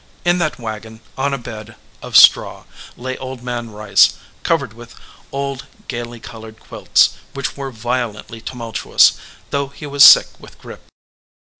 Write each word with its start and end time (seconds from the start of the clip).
In 0.25 0.39
that 0.39 0.57
wagon 0.57 0.99
on 1.15 1.31
a 1.31 1.37
bed 1.37 1.75
of 2.01 2.17
straw 2.17 2.63
lay 2.97 3.15
Old 3.19 3.43
Man 3.43 3.69
Rice, 3.69 4.13
covered 4.41 4.73
with 4.73 4.95
old 5.31 5.67
gaily 5.87 6.19
colored 6.19 6.59
quilts, 6.59 7.11
which 7.35 7.55
were 7.55 7.69
violently 7.69 8.41
tumultuous, 8.41 9.11
though 9.51 9.67
he 9.67 9.85
was 9.85 10.03
sick 10.03 10.25
with 10.39 10.57
grip. 10.59 10.81